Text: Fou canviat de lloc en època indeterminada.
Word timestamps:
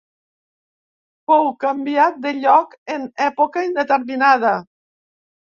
Fou 1.31 1.49
canviat 1.63 2.17
de 2.23 2.33
lloc 2.39 2.73
en 2.95 3.07
època 3.27 3.65
indeterminada. 3.69 4.57